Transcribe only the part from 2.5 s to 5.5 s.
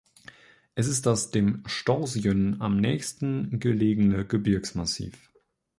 am nächsten gelegene Gebirgsmassiv.